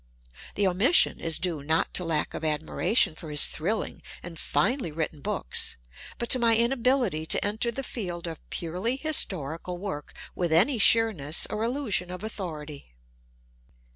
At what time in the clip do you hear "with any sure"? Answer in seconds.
10.33-11.13